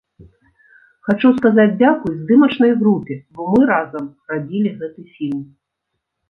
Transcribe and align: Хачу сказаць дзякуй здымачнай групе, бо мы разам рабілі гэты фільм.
Хачу 1.09 1.29
сказаць 1.39 1.73
дзякуй 1.81 2.15
здымачнай 2.21 2.73
групе, 2.79 3.19
бо 3.35 3.47
мы 3.51 3.61
разам 3.73 4.09
рабілі 4.33 4.69
гэты 4.81 5.01
фільм. 5.21 5.45